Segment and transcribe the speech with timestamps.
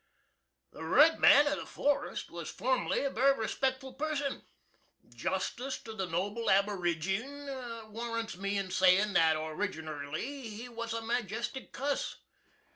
[0.71, 4.41] The red man of the forest was form'ly a very respectful person.
[5.13, 11.71] Justice to the noble aboorygine warrants me in sayin' that orrigernerly he was a majestic
[11.71, 12.15] cuss.